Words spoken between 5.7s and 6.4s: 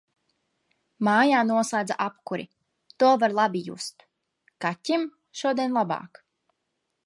labāk.